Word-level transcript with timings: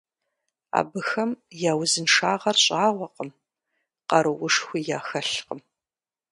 Абыхэм 0.79 1.31
я 1.71 1.73
узыншагъэр 1.81 2.57
щӀагъуэкъым, 2.63 3.29
къаруушхуи 4.07 4.81
яхэлъкъым. 4.97 5.59